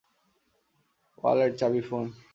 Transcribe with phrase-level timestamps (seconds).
[1.17, 2.05] Wallet, চাবি, phone?